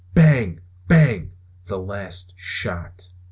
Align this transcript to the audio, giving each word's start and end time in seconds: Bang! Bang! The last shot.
Bang! 0.15 0.61
Bang! 0.87 1.33
The 1.65 1.77
last 1.77 2.33
shot. 2.35 3.09